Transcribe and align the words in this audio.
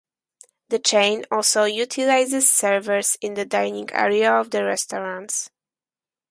The 0.69 0.79
chain 0.79 1.25
also 1.29 1.65
utilizes 1.65 2.49
servers 2.49 3.17
in 3.21 3.35
the 3.35 3.45
dining 3.45 3.91
area 3.91 4.33
of 4.33 4.49
the 4.49 4.63
restaurants. 4.65 5.51